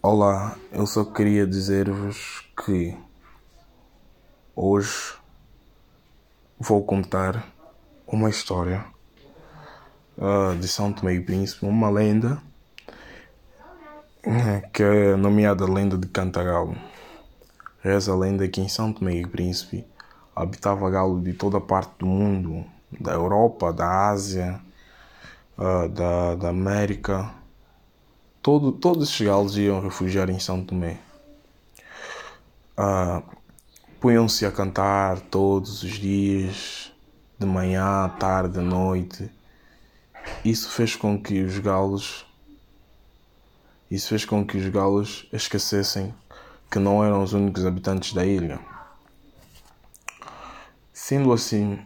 Olá, 0.00 0.56
eu 0.70 0.86
só 0.86 1.04
queria 1.04 1.44
dizer-vos 1.44 2.48
que 2.64 2.96
hoje 4.54 5.14
vou 6.56 6.84
contar 6.84 7.44
uma 8.06 8.30
história 8.30 8.84
uh, 10.16 10.54
de 10.54 10.68
São 10.68 10.92
Tomé 10.92 11.14
e 11.14 11.20
Príncipe, 11.20 11.66
uma 11.66 11.90
lenda 11.90 12.40
uh, 14.24 14.70
que 14.72 14.84
é 14.84 15.16
nomeada 15.16 15.64
Lenda 15.64 15.98
de 15.98 16.06
Cantagalo. 16.06 16.76
Reza 17.80 18.12
a 18.12 18.16
lenda 18.16 18.46
que 18.46 18.60
em 18.60 18.68
São 18.68 18.92
Tomé 18.92 19.14
e 19.14 19.26
Príncipe 19.26 19.84
habitava 20.34 20.88
galo 20.90 21.20
de 21.20 21.32
toda 21.32 21.60
parte 21.60 21.90
do 21.98 22.06
mundo, 22.06 22.64
da 23.00 23.14
Europa, 23.14 23.72
da 23.72 24.10
Ásia, 24.10 24.60
uh, 25.58 25.88
da, 25.88 26.36
da 26.36 26.50
América 26.50 27.36
todo, 28.42 28.72
todos 28.72 29.08
esses 29.08 29.26
galos 29.26 29.56
iam 29.56 29.80
refugiar 29.80 30.28
em 30.30 30.38
São 30.38 30.64
Tomé. 30.64 30.98
Ah, 32.76 33.22
Punham-se 34.00 34.46
a 34.46 34.52
cantar 34.52 35.18
todos 35.22 35.82
os 35.82 35.94
dias, 35.94 36.92
de 37.36 37.44
manhã, 37.44 38.08
tarde, 38.20 38.60
noite. 38.60 39.28
Isso 40.44 40.70
fez 40.70 40.94
com 40.94 41.20
que 41.20 41.42
os 41.42 41.58
galos 41.58 42.24
isso 43.90 44.10
fez 44.10 44.24
com 44.24 44.46
que 44.46 44.56
os 44.56 44.68
galos 44.68 45.26
esquecessem 45.32 46.14
que 46.70 46.78
não 46.78 47.02
eram 47.02 47.22
os 47.22 47.32
únicos 47.32 47.64
habitantes 47.64 48.12
da 48.12 48.24
ilha. 48.24 48.60
Sendo 50.92 51.32
assim, 51.32 51.80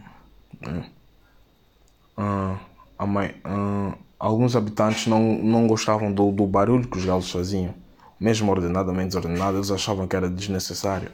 uh, 2.17 2.59
a 2.99 3.05
mãe, 3.07 3.41
uh, 3.45 3.97
alguns 4.23 4.55
habitantes 4.55 5.05
não, 5.05 5.37
não 5.43 5.67
gostavam 5.67 6.13
do, 6.13 6.31
do 6.31 6.47
barulho 6.47 6.87
que 6.87 6.97
os 6.97 7.03
galos 7.03 7.29
faziam. 7.29 7.73
Mesmo 8.17 8.49
ordenadamente 8.49 9.07
desordenado, 9.07 9.57
eles 9.57 9.69
achavam 9.69 10.07
que 10.07 10.15
era 10.15 10.29
desnecessário. 10.29 11.11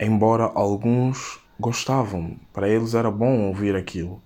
Embora 0.00 0.50
alguns 0.52 1.38
gostavam, 1.58 2.36
para 2.52 2.68
eles 2.68 2.92
era 2.92 3.08
bom 3.08 3.46
ouvir 3.46 3.76
aquilo. 3.76 4.20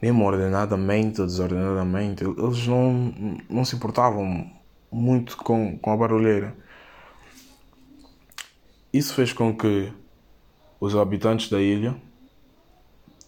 Mesmo 0.00 0.26
ordenadamente 0.26 1.22
ou 1.22 1.26
desordenadamente, 1.26 2.22
eles 2.22 2.66
não, 2.66 3.14
não 3.48 3.64
se 3.64 3.74
importavam 3.74 4.46
muito 4.92 5.38
com, 5.38 5.78
com 5.78 5.90
a 5.90 5.96
barulheira. 5.96 6.54
Isso 8.92 9.14
fez 9.14 9.32
com 9.32 9.56
que 9.56 9.90
os 10.78 10.94
habitantes 10.94 11.48
da 11.48 11.62
ilha 11.62 11.96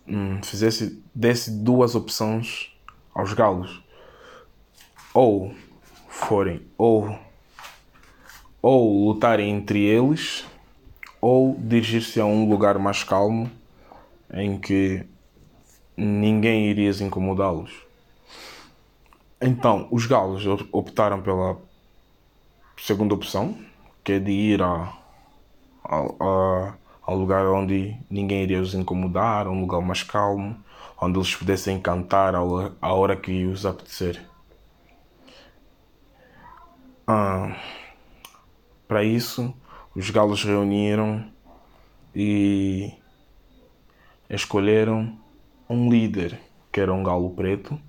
hum, 0.07 0.43
fizesse, 0.43 1.03
desse 1.15 1.51
duas 1.51 1.95
opções 1.95 2.77
aos 3.19 3.33
galos. 3.33 3.83
Ou 5.13 5.53
forem 6.09 6.63
ou 6.79 7.19
ou 8.63 9.09
lutarem 9.09 9.51
entre 9.51 9.81
eles 9.81 10.47
ou 11.21 11.57
dirigir-se 11.59 12.21
a 12.21 12.25
um 12.25 12.49
lugar 12.49 12.79
mais 12.79 13.03
calmo 13.03 13.51
em 14.33 14.59
que 14.59 15.05
ninguém 15.97 16.67
iria 16.67 16.91
incomodá-los. 17.03 17.73
Então, 19.41 19.89
os 19.91 20.07
galos 20.07 20.45
optaram 20.73 21.21
pela 21.21 21.57
segunda 22.77 23.15
opção, 23.15 23.57
que 24.05 24.13
é 24.13 24.19
de 24.19 24.31
ir 24.31 24.63
a, 24.63 24.93
a, 25.85 25.97
a, 25.97 26.75
ao 27.03 27.17
lugar 27.17 27.47
onde 27.47 27.97
ninguém 28.09 28.43
iria 28.43 28.61
os 28.61 28.75
incomodar, 28.75 29.49
um 29.49 29.61
lugar 29.61 29.81
mais 29.81 30.03
calmo, 30.03 30.57
onde 31.01 31.19
eles 31.19 31.35
pudessem 31.35 31.81
cantar 31.81 32.35
a 32.35 32.93
hora 32.93 33.17
que 33.17 33.47
os 33.47 33.65
apetecer. 33.65 34.21
Ah, 37.07 37.57
para 38.87 39.05
isso, 39.05 39.55
os 39.95 40.11
galos 40.11 40.45
reuniram 40.45 41.25
e 42.15 42.93
escolheram 44.29 45.19
um 45.69 45.89
líder, 45.91 46.39
que 46.73 46.81
era 46.81 46.93
um 46.93 47.03
galo 47.03 47.31
preto. 47.31 47.81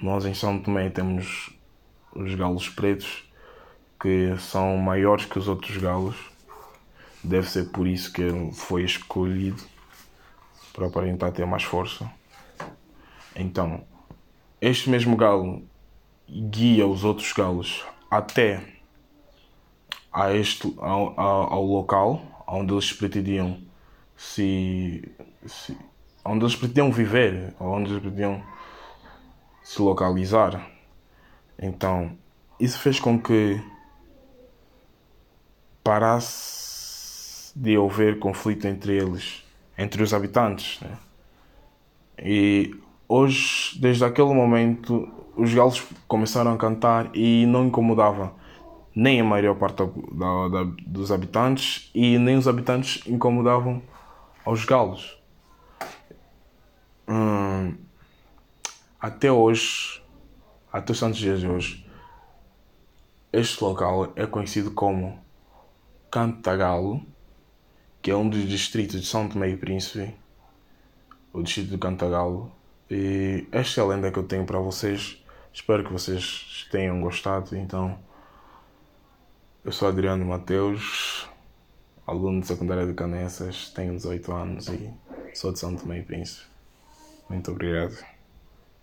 Nós 0.00 0.24
em 0.24 0.34
São 0.34 0.58
Tomé 0.60 0.88
temos 0.88 1.50
os 2.14 2.34
galos 2.34 2.68
pretos, 2.68 3.24
que 4.00 4.36
são 4.38 4.76
maiores 4.76 5.24
que 5.24 5.38
os 5.38 5.48
outros 5.48 5.76
galos. 5.76 6.16
Deve 7.22 7.48
ser 7.50 7.70
por 7.70 7.86
isso 7.86 8.12
que 8.12 8.22
ele 8.22 8.52
foi 8.52 8.84
escolhido 8.84 9.62
para 10.78 10.86
aparentar 10.86 11.32
ter 11.32 11.44
mais 11.44 11.64
força. 11.64 12.08
Então, 13.34 13.82
este 14.60 14.88
mesmo 14.88 15.16
galo 15.16 15.64
guia 16.28 16.86
os 16.86 17.02
outros 17.02 17.32
galos 17.32 17.84
até 18.08 18.62
a 20.12 20.32
este, 20.32 20.72
ao, 20.78 21.18
ao 21.18 21.64
local 21.64 22.22
onde 22.46 22.72
eles 22.72 22.92
pretendiam 22.92 23.60
se, 24.16 25.02
se 25.46 25.76
onde 26.24 26.44
eles 26.44 26.54
pretendiam 26.54 26.92
viver, 26.92 27.54
onde 27.58 27.90
eles 27.90 28.00
pretendiam 28.00 28.40
se 29.64 29.82
localizar. 29.82 30.64
Então, 31.58 32.16
isso 32.60 32.78
fez 32.78 33.00
com 33.00 33.20
que 33.20 33.60
parasse 35.82 37.52
de 37.56 37.76
haver 37.76 38.20
conflito 38.20 38.68
entre 38.68 38.96
eles 38.96 39.47
entre 39.78 40.02
os 40.02 40.12
habitantes. 40.12 40.80
Né? 40.80 40.98
E 42.18 42.74
hoje, 43.08 43.78
desde 43.80 44.04
aquele 44.04 44.34
momento, 44.34 45.08
os 45.36 45.54
galos 45.54 45.82
começaram 46.08 46.52
a 46.52 46.56
cantar 46.58 47.14
e 47.14 47.46
não 47.46 47.66
incomodava 47.66 48.34
nem 48.94 49.20
a 49.20 49.24
maior 49.24 49.54
parte 49.54 49.84
da, 50.12 50.48
da, 50.48 50.64
dos 50.84 51.12
habitantes 51.12 51.88
e 51.94 52.18
nem 52.18 52.36
os 52.36 52.48
habitantes 52.48 53.06
incomodavam 53.06 53.80
aos 54.44 54.64
galos. 54.64 55.16
Hum, 57.06 57.74
até 59.00 59.30
hoje, 59.30 60.02
até 60.72 60.90
os 60.90 60.98
santos 60.98 61.18
dias 61.18 61.38
de 61.38 61.46
hoje, 61.46 61.86
este 63.32 63.62
local 63.62 64.12
é 64.16 64.26
conhecido 64.26 64.72
como 64.72 65.18
Cantagalo 66.10 67.02
que 68.00 68.10
é 68.10 68.16
um 68.16 68.28
dos 68.28 68.48
distritos 68.48 69.00
de 69.00 69.06
São 69.06 69.28
Tomé 69.28 69.50
e 69.50 69.56
Príncipe, 69.56 70.14
o 71.32 71.42
distrito 71.42 71.70
de 71.70 71.78
Cantagalo. 71.78 72.50
E 72.90 73.46
esta 73.52 73.80
é 73.80 73.84
a 73.84 73.86
lenda 73.86 74.10
que 74.10 74.18
eu 74.18 74.22
tenho 74.22 74.44
para 74.44 74.58
vocês. 74.58 75.22
Espero 75.52 75.84
que 75.84 75.92
vocês 75.92 76.66
tenham 76.70 77.00
gostado. 77.00 77.56
Então, 77.56 77.98
eu 79.64 79.72
sou 79.72 79.88
Adriano 79.88 80.24
Mateus, 80.24 81.28
aluno 82.06 82.40
de 82.40 82.46
secundária 82.46 82.86
de 82.86 82.94
Canessas, 82.94 83.70
tenho 83.70 83.94
18 83.96 84.32
anos 84.32 84.68
e 84.68 84.90
sou 85.34 85.52
de 85.52 85.58
São 85.58 85.76
Tomé 85.76 85.98
e 85.98 86.02
Príncipe. 86.02 86.46
Muito 87.28 87.50
obrigado. 87.50 88.17